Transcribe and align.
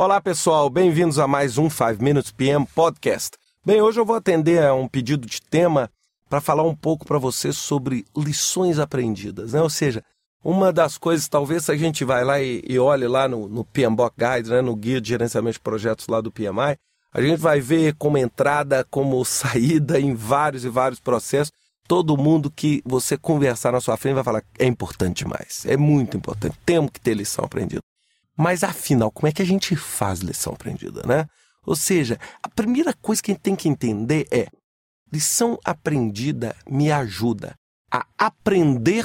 Olá, 0.00 0.20
pessoal, 0.20 0.70
bem-vindos 0.70 1.18
a 1.18 1.26
mais 1.26 1.58
um 1.58 1.68
5 1.68 2.00
Minutes 2.00 2.30
PM 2.30 2.64
Podcast. 2.72 3.36
Bem, 3.66 3.82
hoje 3.82 3.98
eu 3.98 4.04
vou 4.04 4.14
atender 4.14 4.62
a 4.62 4.72
um 4.72 4.86
pedido 4.86 5.26
de 5.26 5.42
tema 5.42 5.90
para 6.30 6.40
falar 6.40 6.62
um 6.62 6.72
pouco 6.72 7.04
para 7.04 7.18
você 7.18 7.52
sobre 7.52 8.06
lições 8.16 8.78
aprendidas, 8.78 9.54
né? 9.54 9.60
Ou 9.60 9.68
seja, 9.68 10.04
uma 10.44 10.72
das 10.72 10.96
coisas, 10.96 11.26
talvez, 11.26 11.64
se 11.64 11.72
a 11.72 11.76
gente 11.76 12.04
vai 12.04 12.22
lá 12.22 12.40
e, 12.40 12.62
e 12.64 12.78
olhe 12.78 13.08
lá 13.08 13.26
no, 13.26 13.48
no 13.48 13.64
PMBOK 13.64 14.14
Guide, 14.16 14.50
né, 14.50 14.62
no 14.62 14.76
Guia 14.76 15.00
de 15.00 15.08
Gerenciamento 15.08 15.54
de 15.54 15.60
Projetos 15.64 16.06
lá 16.06 16.20
do 16.20 16.30
PMI, 16.30 16.78
a 17.12 17.20
gente 17.20 17.40
vai 17.40 17.60
ver 17.60 17.96
como 17.96 18.16
entrada, 18.16 18.86
como 18.88 19.22
saída 19.26 19.98
em 19.98 20.14
vários 20.14 20.64
e 20.64 20.68
vários 20.68 21.00
processos. 21.00 21.50
Todo 21.88 22.16
mundo 22.16 22.52
que 22.52 22.84
você 22.86 23.18
conversar 23.18 23.72
na 23.72 23.80
sua 23.80 23.96
frente 23.96 24.14
vai 24.14 24.22
falar, 24.22 24.44
é 24.60 24.64
importante 24.64 25.24
demais, 25.24 25.66
é 25.66 25.76
muito 25.76 26.16
importante, 26.16 26.56
temos 26.64 26.92
que 26.92 27.00
ter 27.00 27.14
lição 27.14 27.44
aprendida. 27.44 27.82
Mas 28.38 28.62
afinal, 28.62 29.10
como 29.10 29.26
é 29.26 29.32
que 29.32 29.42
a 29.42 29.44
gente 29.44 29.74
faz 29.74 30.20
lição 30.20 30.52
aprendida, 30.52 31.02
né? 31.04 31.26
Ou 31.66 31.74
seja, 31.74 32.18
a 32.40 32.48
primeira 32.48 32.94
coisa 32.94 33.20
que 33.20 33.32
a 33.32 33.34
gente 33.34 33.42
tem 33.42 33.56
que 33.56 33.68
entender 33.68 34.28
é: 34.30 34.46
lição 35.12 35.58
aprendida 35.64 36.54
me 36.70 36.92
ajuda 36.92 37.56
a 37.90 38.06
aprender 38.16 39.04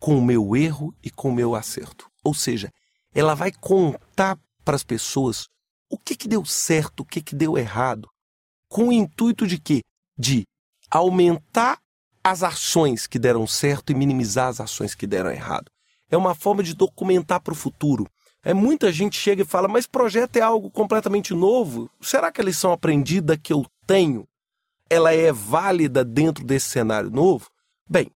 com 0.00 0.16
o 0.16 0.24
meu 0.24 0.56
erro 0.56 0.94
e 1.02 1.10
com 1.10 1.28
o 1.28 1.34
meu 1.34 1.54
acerto. 1.54 2.08
Ou 2.24 2.32
seja, 2.32 2.72
ela 3.14 3.34
vai 3.34 3.52
contar 3.52 4.38
para 4.64 4.74
as 4.74 4.82
pessoas 4.82 5.48
o 5.90 5.98
que, 5.98 6.16
que 6.16 6.26
deu 6.26 6.44
certo, 6.44 7.00
o 7.00 7.04
que, 7.04 7.20
que 7.20 7.34
deu 7.34 7.58
errado, 7.58 8.08
com 8.68 8.88
o 8.88 8.92
intuito 8.92 9.46
de 9.46 9.58
quê? 9.60 9.82
De 10.16 10.44
aumentar 10.90 11.78
as 12.24 12.42
ações 12.42 13.06
que 13.06 13.18
deram 13.18 13.46
certo 13.46 13.92
e 13.92 13.94
minimizar 13.94 14.48
as 14.48 14.60
ações 14.60 14.94
que 14.94 15.06
deram 15.06 15.30
errado. 15.30 15.70
É 16.10 16.16
uma 16.16 16.34
forma 16.34 16.62
de 16.62 16.74
documentar 16.74 17.40
para 17.40 17.52
o 17.52 17.56
futuro. 17.56 18.06
É, 18.44 18.52
muita 18.52 18.90
gente 18.90 19.16
chega 19.16 19.42
e 19.42 19.46
fala, 19.46 19.68
mas 19.68 19.86
projeto 19.86 20.36
é 20.36 20.40
algo 20.40 20.68
completamente 20.68 21.32
novo. 21.32 21.88
Será 22.00 22.32
que 22.32 22.40
a 22.40 22.44
lição 22.44 22.72
aprendida 22.72 23.36
que 23.38 23.52
eu 23.52 23.64
tenho, 23.86 24.26
ela 24.90 25.14
é 25.14 25.32
válida 25.32 26.04
dentro 26.04 26.44
desse 26.44 26.68
cenário 26.70 27.08
novo? 27.08 27.48
Bem, 27.88 28.10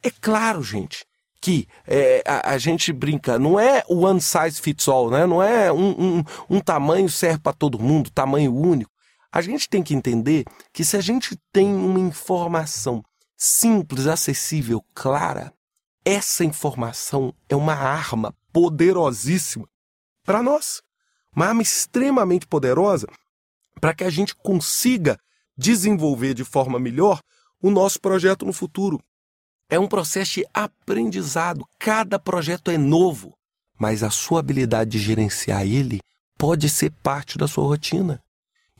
é 0.00 0.10
claro, 0.10 0.62
gente, 0.62 1.04
que 1.40 1.66
é, 1.84 2.22
a, 2.24 2.52
a, 2.52 2.58
gente 2.58 2.92
brinca, 2.92 3.40
não 3.40 3.58
é 3.58 3.82
one 3.88 4.20
size 4.20 4.60
fits 4.60 4.86
all, 4.86 5.10
né? 5.10 5.26
não 5.26 5.42
é 5.42 5.72
um, 5.72 6.18
um, 6.18 6.24
um 6.48 6.60
tamanho 6.60 7.08
serve 7.08 7.40
para 7.40 7.52
todo 7.52 7.78
mundo, 7.78 8.10
tamanho 8.10 8.54
único. 8.54 8.90
A 9.32 9.40
gente 9.40 9.68
tem 9.68 9.82
que 9.82 9.94
entender 9.94 10.44
que 10.72 10.84
se 10.84 10.96
a 10.96 11.00
gente 11.00 11.36
tem 11.52 11.74
uma 11.74 11.98
informação 11.98 13.02
simples, 13.36 14.06
acessível, 14.06 14.84
clara, 14.94 15.52
essa 16.04 16.44
informação 16.44 17.34
é 17.48 17.56
uma 17.56 17.74
arma 17.74 18.32
poderosíssima 18.52 19.66
para 20.24 20.42
nós. 20.42 20.82
Uma 21.34 21.46
arma 21.46 21.62
extremamente 21.62 22.46
poderosa 22.46 23.06
para 23.80 23.94
que 23.94 24.04
a 24.04 24.10
gente 24.10 24.34
consiga 24.36 25.18
desenvolver 25.56 26.34
de 26.34 26.44
forma 26.44 26.78
melhor 26.78 27.20
o 27.60 27.70
nosso 27.70 28.00
projeto 28.00 28.44
no 28.44 28.52
futuro. 28.52 29.00
É 29.68 29.78
um 29.78 29.88
processo 29.88 30.34
de 30.34 30.46
aprendizado. 30.52 31.66
Cada 31.78 32.18
projeto 32.18 32.70
é 32.70 32.76
novo, 32.76 33.34
mas 33.78 34.02
a 34.02 34.10
sua 34.10 34.40
habilidade 34.40 34.90
de 34.90 34.98
gerenciar 34.98 35.62
ele 35.62 36.00
pode 36.36 36.68
ser 36.68 36.90
parte 37.02 37.38
da 37.38 37.48
sua 37.48 37.64
rotina. 37.64 38.20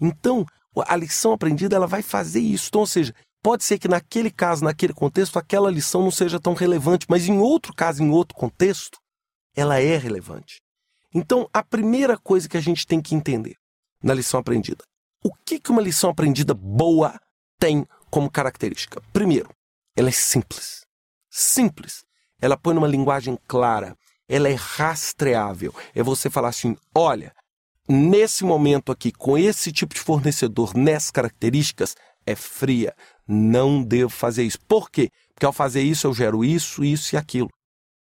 Então, 0.00 0.44
a 0.86 0.96
lição 0.96 1.32
aprendida 1.32 1.76
ela 1.76 1.86
vai 1.86 2.02
fazer 2.02 2.40
isso. 2.40 2.68
Então, 2.68 2.80
ou 2.80 2.86
seja, 2.86 3.14
pode 3.42 3.64
ser 3.64 3.78
que 3.78 3.88
naquele 3.88 4.30
caso, 4.30 4.64
naquele 4.64 4.92
contexto, 4.92 5.38
aquela 5.38 5.70
lição 5.70 6.02
não 6.02 6.10
seja 6.10 6.40
tão 6.40 6.54
relevante, 6.54 7.06
mas 7.08 7.26
em 7.26 7.38
outro 7.38 7.72
caso, 7.74 8.02
em 8.02 8.10
outro 8.10 8.36
contexto, 8.36 8.98
ela 9.54 9.78
é 9.80 9.96
relevante. 9.96 10.60
Então, 11.14 11.48
a 11.52 11.62
primeira 11.62 12.16
coisa 12.16 12.48
que 12.48 12.56
a 12.56 12.60
gente 12.60 12.86
tem 12.86 13.00
que 13.00 13.14
entender 13.14 13.56
na 14.02 14.14
lição 14.14 14.40
aprendida, 14.40 14.82
o 15.22 15.32
que, 15.44 15.60
que 15.60 15.70
uma 15.70 15.82
lição 15.82 16.10
aprendida 16.10 16.54
boa 16.54 17.20
tem 17.58 17.86
como 18.10 18.30
característica? 18.30 19.00
Primeiro, 19.12 19.50
ela 19.96 20.08
é 20.08 20.12
simples. 20.12 20.84
Simples. 21.30 22.04
Ela 22.40 22.56
põe 22.56 22.74
numa 22.74 22.88
linguagem 22.88 23.38
clara. 23.46 23.96
Ela 24.28 24.48
é 24.48 24.54
rastreável. 24.54 25.74
É 25.94 26.02
você 26.02 26.28
falar 26.28 26.48
assim: 26.48 26.76
olha, 26.94 27.32
nesse 27.88 28.44
momento 28.44 28.90
aqui, 28.90 29.12
com 29.12 29.36
esse 29.38 29.70
tipo 29.70 29.94
de 29.94 30.00
fornecedor, 30.00 30.74
nessas 30.76 31.10
características, 31.10 31.94
é 32.26 32.34
fria. 32.34 32.94
Não 33.26 33.82
devo 33.82 34.10
fazer 34.10 34.42
isso. 34.42 34.58
Por 34.66 34.90
quê? 34.90 35.10
Porque 35.34 35.46
ao 35.46 35.52
fazer 35.52 35.82
isso 35.82 36.06
eu 36.06 36.14
gero 36.14 36.44
isso, 36.44 36.84
isso 36.84 37.14
e 37.14 37.18
aquilo. 37.18 37.50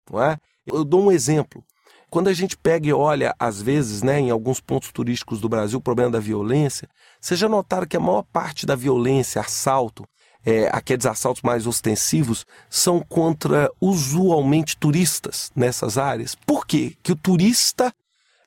Não 0.10 0.22
é? 0.22 0.38
Eu 0.66 0.86
dou 0.86 1.04
um 1.04 1.12
exemplo. 1.12 1.64
Quando 2.10 2.28
a 2.28 2.34
gente 2.34 2.58
pega 2.58 2.88
e 2.88 2.94
olha, 2.94 3.36
às 3.38 3.62
vezes, 3.62 4.02
né, 4.02 4.20
em 4.20 4.32
alguns 4.32 4.60
pontos 4.60 4.92
turísticos 4.92 5.40
do 5.40 5.48
Brasil, 5.48 5.78
o 5.78 5.82
problema 5.82 6.12
da 6.12 6.20
violência, 6.20 6.90
vocês 7.22 7.40
já 7.40 7.48
notaram 7.48 7.86
que 7.86 7.96
a 7.96 8.00
maior 8.00 8.24
parte 8.24 8.66
da 8.66 8.76
violência, 8.76 9.40
assalto, 9.40 10.04
é, 10.46 10.70
aqueles 10.72 11.06
assaltos 11.06 11.44
mais 11.44 11.68
ostensivos, 11.68 12.46
são 12.70 13.00
contra 13.00 13.70
usualmente 13.80 14.76
turistas 14.76 15.52
nessas 15.56 15.98
áreas. 15.98 16.34
Por 16.34 16.66
quê? 16.66 16.96
Que 17.04 17.12
o 17.12 17.16
turista 17.16 17.94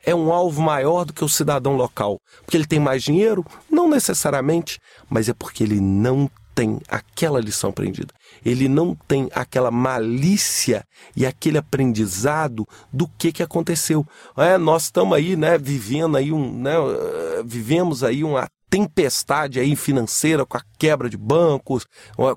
é 0.05 0.15
um 0.15 0.33
alvo 0.33 0.61
maior 0.61 1.05
do 1.05 1.13
que 1.13 1.25
o 1.25 1.29
cidadão 1.29 1.77
local. 1.77 2.19
Porque 2.45 2.57
ele 2.57 2.67
tem 2.67 2.81
mais 2.81 3.03
dinheiro? 3.03 3.45
Não 3.71 3.89
necessariamente, 3.89 4.81
mas 5.09 5.29
é 5.29 5.35
porque 5.35 5.63
ele 5.63 5.81
não 5.81 6.29
tem 6.55 6.81
aquela 6.89 7.41
lição 7.41 7.71
aprendida. 7.71 8.13
Ele 8.45 8.69
não 8.69 8.95
tem 8.95 9.29
aquela 9.33 9.71
malícia 9.71 10.85
e 11.17 11.25
aquele 11.25 11.59
aprendizado 11.59 12.67
do 12.93 13.09
que, 13.19 13.33
que 13.33 13.43
aconteceu. 13.43 14.07
É, 14.37 14.59
nós 14.59 14.85
estamos 14.85 15.17
aí, 15.17 15.37
né, 15.37 15.59
vivendo 15.59 16.17
aí 16.17 16.33
um, 16.33 16.53
né, 16.53 16.75
vivemos 17.45 18.05
aí 18.05 18.23
uma 18.23 18.49
tempestade 18.69 19.61
aí 19.61 19.77
financeira 19.77 20.47
com 20.47 20.57
a 20.57 20.63
quebra 20.79 21.11
de 21.11 21.17
bancos, 21.17 21.87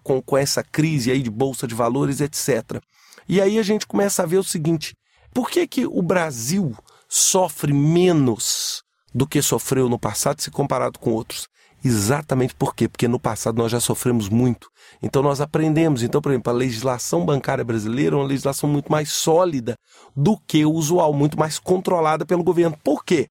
com, 0.03 0.21
com 0.21 0.37
essa 0.37 0.63
crise 0.63 1.11
aí 1.11 1.21
de 1.21 1.29
bolsa 1.29 1.65
de 1.65 1.73
valores, 1.73 2.19
etc. 2.19 2.81
E 3.27 3.41
aí 3.41 3.57
a 3.57 3.63
gente 3.63 3.87
começa 3.87 4.23
a 4.23 4.25
ver 4.25 4.37
o 4.37 4.43
seguinte: 4.43 4.95
por 5.33 5.49
que, 5.49 5.65
que 5.67 5.85
o 5.85 6.01
Brasil 6.01 6.75
sofre 7.07 7.73
menos 7.73 8.83
do 9.13 9.25
que 9.25 9.41
sofreu 9.41 9.87
no 9.87 9.97
passado 9.97 10.41
se 10.41 10.51
comparado 10.51 10.99
com 10.99 11.11
outros? 11.11 11.47
Exatamente 11.85 12.55
por 12.55 12.73
quê? 12.73 12.89
Porque 12.89 13.07
no 13.07 13.19
passado 13.19 13.59
nós 13.59 13.71
já 13.71 13.79
sofremos 13.79 14.27
muito. 14.27 14.71
Então 15.03 15.21
nós 15.21 15.39
aprendemos. 15.39 16.01
Então, 16.01 16.19
por 16.19 16.31
exemplo, 16.31 16.51
a 16.51 16.55
legislação 16.55 17.23
bancária 17.23 17.63
brasileira 17.63 18.15
é 18.15 18.17
uma 18.17 18.25
legislação 18.25 18.67
muito 18.67 18.91
mais 18.91 19.11
sólida 19.11 19.77
do 20.15 20.35
que 20.47 20.65
o 20.65 20.71
usual, 20.71 21.13
muito 21.13 21.37
mais 21.37 21.59
controlada 21.59 22.25
pelo 22.25 22.43
governo. 22.43 22.75
Por 22.83 23.05
quê? 23.05 23.27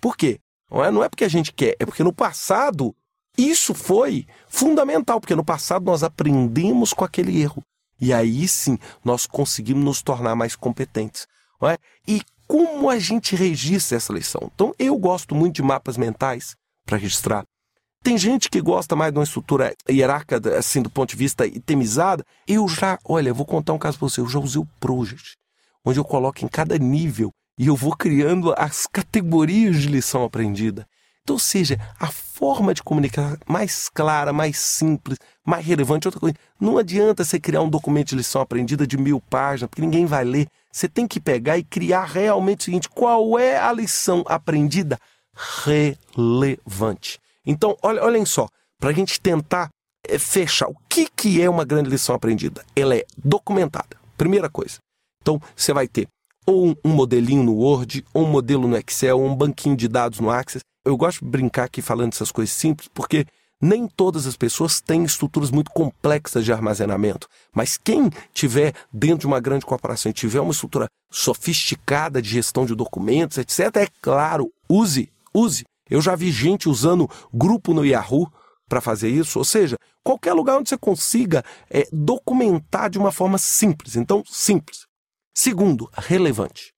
Por 0.00 0.16
quê? 0.16 0.40
Não 0.68 0.84
é, 0.84 0.90
não 0.90 1.04
é 1.04 1.08
porque 1.08 1.22
a 1.22 1.28
gente 1.28 1.52
quer, 1.52 1.76
é 1.78 1.86
porque 1.86 2.02
no 2.02 2.12
passado 2.12 2.92
isso 3.38 3.72
foi 3.72 4.26
fundamental, 4.48 5.20
porque 5.20 5.36
no 5.36 5.44
passado 5.44 5.84
nós 5.84 6.02
aprendemos 6.02 6.92
com 6.92 7.04
aquele 7.04 7.40
erro. 7.40 7.62
E 8.00 8.12
aí 8.12 8.48
sim 8.48 8.76
nós 9.04 9.26
conseguimos 9.26 9.84
nos 9.84 10.02
tornar 10.02 10.34
mais 10.34 10.56
competentes. 10.56 11.28
Não 11.62 11.68
é? 11.68 11.78
E 12.08 12.20
como 12.48 12.90
a 12.90 12.98
gente 12.98 13.36
registra 13.36 13.96
essa 13.96 14.12
lição? 14.12 14.50
Então, 14.52 14.74
eu 14.76 14.98
gosto 14.98 15.36
muito 15.36 15.54
de 15.54 15.62
mapas 15.62 15.96
mentais 15.96 16.56
para 16.84 16.96
registrar. 16.96 17.44
Tem 18.06 18.16
gente 18.16 18.48
que 18.48 18.60
gosta 18.60 18.94
mais 18.94 19.12
de 19.12 19.18
uma 19.18 19.24
estrutura 19.24 19.74
hierárquica, 19.90 20.56
assim, 20.56 20.80
do 20.80 20.88
ponto 20.88 21.10
de 21.10 21.16
vista 21.16 21.44
itemizada. 21.44 22.24
Eu 22.46 22.68
já, 22.68 23.00
olha, 23.04 23.34
vou 23.34 23.44
contar 23.44 23.72
um 23.72 23.78
caso 23.78 23.98
para 23.98 24.08
você. 24.08 24.20
Eu 24.20 24.28
já 24.28 24.38
usei 24.38 24.62
o 24.62 24.68
Project, 24.78 25.36
onde 25.84 25.98
eu 25.98 26.04
coloco 26.04 26.44
em 26.44 26.46
cada 26.46 26.78
nível 26.78 27.32
e 27.58 27.66
eu 27.66 27.74
vou 27.74 27.96
criando 27.96 28.54
as 28.56 28.86
categorias 28.86 29.78
de 29.78 29.88
lição 29.88 30.22
aprendida. 30.22 30.86
Então, 31.24 31.34
ou 31.34 31.40
seja, 31.40 31.80
a 31.98 32.06
forma 32.06 32.72
de 32.72 32.80
comunicar 32.80 33.40
mais 33.44 33.88
clara, 33.88 34.32
mais 34.32 34.56
simples, 34.56 35.18
mais 35.44 35.66
relevante. 35.66 36.06
Outra 36.06 36.20
coisa, 36.20 36.36
não 36.60 36.78
adianta 36.78 37.24
você 37.24 37.40
criar 37.40 37.62
um 37.62 37.68
documento 37.68 38.10
de 38.10 38.18
lição 38.18 38.40
aprendida 38.40 38.86
de 38.86 38.96
mil 38.96 39.20
páginas, 39.20 39.68
porque 39.68 39.82
ninguém 39.82 40.06
vai 40.06 40.24
ler. 40.24 40.46
Você 40.70 40.88
tem 40.88 41.08
que 41.08 41.18
pegar 41.18 41.58
e 41.58 41.64
criar 41.64 42.04
realmente 42.04 42.60
o 42.60 42.64
seguinte: 42.66 42.88
qual 42.88 43.36
é 43.36 43.58
a 43.58 43.72
lição 43.72 44.22
aprendida 44.28 44.96
relevante? 45.64 47.18
Então, 47.46 47.76
olha, 47.82 48.02
olhem 48.02 48.26
só, 48.26 48.48
para 48.78 48.90
a 48.90 48.92
gente 48.92 49.20
tentar 49.20 49.68
é, 50.06 50.18
fechar, 50.18 50.68
o 50.68 50.76
que, 50.88 51.08
que 51.14 51.40
é 51.40 51.48
uma 51.48 51.64
grande 51.64 51.88
lição 51.88 52.14
aprendida? 52.14 52.64
Ela 52.74 52.96
é 52.96 53.04
documentada, 53.16 53.96
primeira 54.16 54.50
coisa. 54.50 54.78
Então, 55.22 55.40
você 55.54 55.72
vai 55.72 55.86
ter 55.86 56.08
ou 56.46 56.68
um, 56.68 56.76
um 56.84 56.90
modelinho 56.90 57.42
no 57.42 57.54
Word, 57.54 58.04
ou 58.14 58.24
um 58.24 58.30
modelo 58.30 58.68
no 58.68 58.76
Excel, 58.76 59.18
ou 59.18 59.26
um 59.26 59.34
banquinho 59.34 59.76
de 59.76 59.88
dados 59.88 60.20
no 60.20 60.30
Access. 60.30 60.64
Eu 60.84 60.96
gosto 60.96 61.24
de 61.24 61.30
brincar 61.30 61.64
aqui 61.64 61.82
falando 61.82 62.12
essas 62.12 62.30
coisas 62.30 62.54
simples, 62.54 62.88
porque 62.94 63.26
nem 63.60 63.88
todas 63.88 64.26
as 64.26 64.36
pessoas 64.36 64.80
têm 64.80 65.02
estruturas 65.02 65.50
muito 65.50 65.70
complexas 65.72 66.44
de 66.44 66.52
armazenamento. 66.52 67.26
Mas 67.52 67.76
quem 67.76 68.10
tiver 68.32 68.72
dentro 68.92 69.20
de 69.20 69.26
uma 69.26 69.40
grande 69.40 69.66
corporação 69.66 70.10
e 70.10 70.14
tiver 70.14 70.40
uma 70.40 70.52
estrutura 70.52 70.86
sofisticada 71.10 72.22
de 72.22 72.28
gestão 72.28 72.64
de 72.64 72.74
documentos, 72.74 73.38
etc., 73.38 73.76
é 73.76 73.88
claro, 74.00 74.52
use, 74.68 75.10
use. 75.34 75.64
Eu 75.88 76.00
já 76.00 76.16
vi 76.16 76.30
gente 76.30 76.68
usando 76.68 77.08
grupo 77.32 77.72
no 77.72 77.84
Yahoo 77.84 78.30
para 78.68 78.80
fazer 78.80 79.08
isso, 79.08 79.38
ou 79.38 79.44
seja, 79.44 79.76
qualquer 80.02 80.32
lugar 80.32 80.58
onde 80.58 80.68
você 80.68 80.76
consiga 80.76 81.44
é, 81.70 81.86
documentar 81.92 82.90
de 82.90 82.98
uma 82.98 83.12
forma 83.12 83.38
simples. 83.38 83.96
Então, 83.96 84.22
simples. 84.26 84.86
Segundo, 85.36 85.88
relevante. 85.92 86.72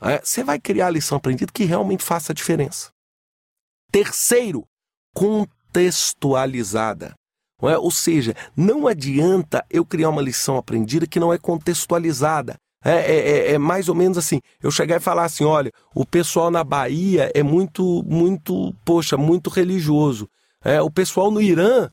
É, 0.00 0.18
você 0.18 0.42
vai 0.42 0.58
criar 0.60 0.88
a 0.88 0.90
lição 0.90 1.16
aprendida 1.16 1.52
que 1.52 1.62
realmente 1.64 2.04
faça 2.04 2.32
a 2.32 2.34
diferença. 2.34 2.90
Terceiro, 3.90 4.66
contextualizada. 5.14 7.14
É? 7.62 7.78
Ou 7.78 7.92
seja, 7.92 8.34
não 8.56 8.88
adianta 8.88 9.64
eu 9.70 9.86
criar 9.86 10.08
uma 10.08 10.20
lição 10.20 10.56
aprendida 10.56 11.06
que 11.06 11.20
não 11.20 11.32
é 11.32 11.38
contextualizada. 11.38 12.56
É, 12.84 12.90
é, 12.90 13.28
é, 13.28 13.52
é, 13.52 13.58
mais 13.58 13.88
ou 13.88 13.94
menos 13.94 14.18
assim, 14.18 14.40
eu 14.60 14.70
chegar 14.70 14.96
e 14.96 15.00
falar 15.00 15.24
assim, 15.24 15.44
olha, 15.44 15.70
o 15.94 16.04
pessoal 16.04 16.50
na 16.50 16.64
Bahia 16.64 17.30
é 17.32 17.42
muito, 17.42 18.02
muito, 18.04 18.74
poxa, 18.84 19.16
muito 19.16 19.48
religioso. 19.50 20.28
É, 20.64 20.82
o 20.82 20.90
pessoal 20.90 21.30
no 21.30 21.40
Irã 21.40 21.88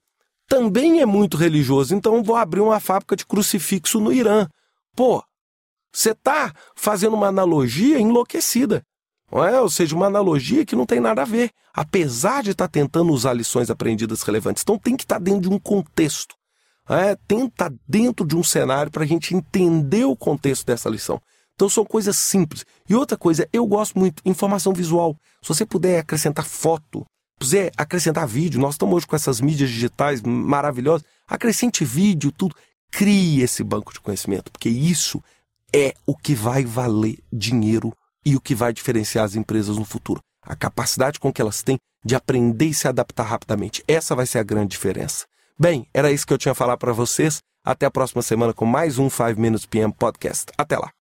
também 0.47 0.99
é 0.99 1.05
muito 1.05 1.37
religioso, 1.37 1.93
então 1.93 2.23
vou 2.23 2.35
abrir 2.35 2.61
uma 2.61 2.79
fábrica 2.79 3.15
de 3.15 3.25
crucifixo 3.25 3.99
no 3.99 4.11
Irã. 4.11 4.47
Pô, 4.95 5.23
você 5.93 6.11
está 6.11 6.53
fazendo 6.75 7.15
uma 7.15 7.27
analogia 7.27 7.99
enlouquecida. 7.99 8.83
É? 9.31 9.61
Ou 9.61 9.69
seja, 9.69 9.95
uma 9.95 10.07
analogia 10.07 10.65
que 10.65 10.75
não 10.75 10.87
tem 10.87 10.99
nada 10.99 11.21
a 11.21 11.25
ver, 11.25 11.51
apesar 11.71 12.41
de 12.41 12.51
estar 12.51 12.67
tá 12.67 12.71
tentando 12.71 13.13
usar 13.13 13.33
lições 13.33 13.69
aprendidas 13.69 14.23
relevantes. 14.23 14.63
Então 14.63 14.77
tem 14.77 14.97
que 14.97 15.03
estar 15.03 15.15
tá 15.15 15.23
dentro 15.23 15.41
de 15.41 15.49
um 15.49 15.59
contexto. 15.59 16.35
É? 16.89 17.15
Tenta 17.27 17.71
dentro 17.87 18.25
de 18.25 18.35
um 18.35 18.43
cenário 18.43 18.91
para 18.91 19.03
a 19.03 19.07
gente 19.07 19.35
entender 19.35 20.05
o 20.05 20.15
contexto 20.15 20.65
dessa 20.65 20.89
lição. 20.89 21.21
Então 21.53 21.69
são 21.69 21.85
coisas 21.85 22.17
simples. 22.17 22.65
E 22.87 22.95
outra 22.95 23.17
coisa, 23.17 23.47
eu 23.51 23.67
gosto 23.67 23.99
muito 23.99 24.23
informação 24.25 24.73
visual. 24.73 25.15
Se 25.41 25.49
você 25.49 25.65
puder 25.65 25.99
acrescentar 25.99 26.45
foto, 26.45 27.05
puder 27.37 27.71
acrescentar 27.77 28.25
vídeo, 28.25 28.59
nós 28.59 28.75
estamos 28.75 28.95
hoje 28.95 29.07
com 29.07 29.15
essas 29.15 29.41
mídias 29.41 29.69
digitais 29.69 30.21
maravilhosas, 30.21 31.05
acrescente 31.27 31.83
vídeo, 31.83 32.31
tudo. 32.31 32.55
Crie 32.91 33.41
esse 33.41 33.63
banco 33.63 33.93
de 33.93 33.99
conhecimento, 33.99 34.51
porque 34.51 34.69
isso 34.69 35.21
é 35.75 35.93
o 36.07 36.15
que 36.15 36.33
vai 36.33 36.65
valer 36.65 37.19
dinheiro 37.31 37.93
e 38.25 38.35
o 38.35 38.41
que 38.41 38.55
vai 38.55 38.73
diferenciar 38.73 39.25
as 39.25 39.35
empresas 39.35 39.77
no 39.77 39.85
futuro. 39.85 40.21
A 40.41 40.55
capacidade 40.55 41.19
com 41.19 41.31
que 41.31 41.41
elas 41.41 41.61
têm 41.61 41.77
de 42.03 42.15
aprender 42.15 42.65
e 42.65 42.73
se 42.73 42.87
adaptar 42.87 43.23
rapidamente. 43.23 43.83
Essa 43.87 44.15
vai 44.15 44.25
ser 44.25 44.39
a 44.39 44.43
grande 44.43 44.69
diferença. 44.69 45.25
Bem, 45.59 45.85
era 45.93 46.09
isso 46.09 46.25
que 46.25 46.31
eu 46.31 46.37
tinha 46.37 46.53
a 46.53 46.55
falar 46.55 46.77
para 46.77 46.93
vocês. 46.93 47.39
Até 47.65 47.85
a 47.85 47.91
próxima 47.91 48.21
semana 48.21 48.53
com 48.53 48.65
mais 48.65 48.97
um 48.97 49.09
5 49.09 49.37
Minutes 49.37 49.65
PM 49.65 49.93
Podcast. 49.93 50.45
Até 50.57 50.77
lá. 50.77 50.98